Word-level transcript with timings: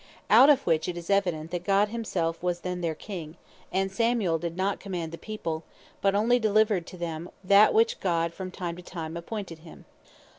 Out 0.31 0.49
of 0.49 0.63
which 0.65 0.87
it 0.87 0.97
is 0.97 1.11
evident, 1.11 1.51
that 1.51 1.63
God 1.63 1.89
himself 1.89 2.41
was 2.41 2.61
then 2.61 2.81
their 2.81 2.95
King; 2.95 3.37
and 3.71 3.91
Samuel 3.91 4.39
did 4.39 4.57
not 4.57 4.79
command 4.79 5.11
the 5.11 5.17
people, 5.19 5.63
but 6.01 6.15
only 6.15 6.39
delivered 6.39 6.87
to 6.87 6.97
them 6.97 7.29
that 7.43 7.71
which 7.71 7.99
God 7.99 8.33
from 8.33 8.49
time 8.49 8.75
to 8.77 8.81
time 8.81 9.15
appointed 9.15 9.59
him. 9.59 9.85